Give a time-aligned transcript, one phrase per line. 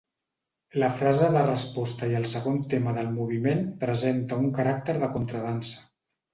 [0.83, 5.89] La frase de resposta i el segon tema del moviment presenta un caràcter de contradansa.